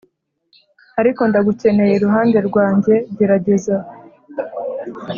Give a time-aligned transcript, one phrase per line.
[1.01, 3.75] ariko ndagukeneye 'iruhande rwanjyegerageza